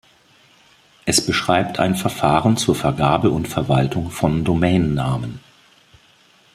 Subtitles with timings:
[1.05, 5.39] Es beschreibt ein Verfahren zur Vergabe und Verwaltung von Domain-Namen.